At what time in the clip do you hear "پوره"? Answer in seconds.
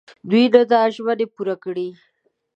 1.33-1.55